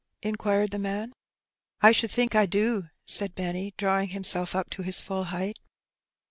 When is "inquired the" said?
0.23-0.79